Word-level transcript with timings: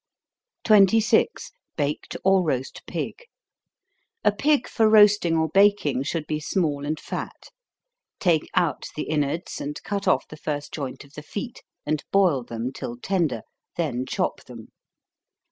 26. 0.63 1.51
Baked 1.77 2.17
or 2.23 2.43
Roast 2.43 2.81
Pig. 2.87 3.21
A 4.23 4.31
pig 4.31 4.67
for 4.67 4.89
roasting 4.89 5.37
or 5.37 5.47
baking 5.49 6.01
should 6.01 6.25
be 6.25 6.39
small 6.39 6.87
and 6.87 6.99
fat. 6.99 7.51
Take 8.19 8.49
out 8.55 8.87
the 8.95 9.03
inwards, 9.03 9.61
and 9.61 9.79
cut 9.83 10.07
off 10.07 10.27
the 10.27 10.37
first 10.37 10.73
joint 10.73 11.03
of 11.03 11.13
the 11.13 11.21
feet, 11.21 11.61
and 11.85 12.03
boil 12.11 12.41
them 12.41 12.73
till 12.73 12.97
tender, 12.97 13.43
then 13.77 14.07
chop 14.07 14.43
them. 14.45 14.69